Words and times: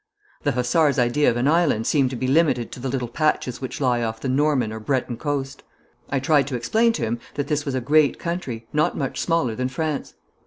The 0.41 0.53
hussar's 0.53 0.97
idea 0.97 1.29
of 1.29 1.37
an 1.37 1.47
island 1.47 1.85
seemed 1.85 2.09
to 2.09 2.15
be 2.15 2.25
limited 2.27 2.71
to 2.71 2.79
the 2.79 2.89
little 2.89 3.07
patches 3.07 3.61
which 3.61 3.79
lie 3.79 4.01
off 4.01 4.19
the 4.19 4.27
Norman 4.27 4.73
or 4.73 4.79
Breton 4.79 5.15
coast. 5.15 5.61
I 6.09 6.19
tried 6.19 6.47
to 6.47 6.55
explain 6.55 6.91
to 6.93 7.03
him 7.03 7.19
that 7.35 7.45
this 7.47 7.65
was 7.65 7.75
a 7.75 7.81
great 7.81 8.17
country, 8.17 8.67
not 8.73 8.97
much 8.97 9.19
smaller 9.21 9.53
than 9.53 9.69
France. 9.69 10.15